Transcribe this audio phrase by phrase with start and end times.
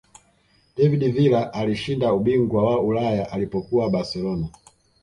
[0.75, 4.49] david villa alishinda ubingwa wa ulaya alipokuwa barcelona